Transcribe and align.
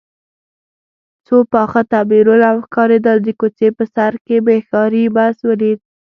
څو 1.25 1.35
پاخه 1.53 1.81
تعمیرونه 1.91 2.47
ښکارېدل، 2.63 3.17
د 3.23 3.29
کوڅې 3.39 3.67
په 3.77 3.83
سر 3.93 4.13
کې 4.25 4.37
مې 4.45 4.57
ښاري 4.67 5.03
بس 5.15 5.37
ولید. 5.49 5.79